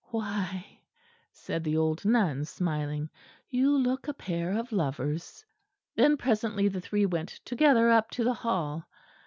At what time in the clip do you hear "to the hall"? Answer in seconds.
8.17-8.87